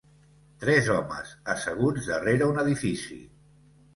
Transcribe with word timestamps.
Tres 0.63 0.87
homes 0.93 1.33
asseguts 1.55 2.09
darrere 2.11 2.47
un 2.53 2.61
edifici. 2.65 3.21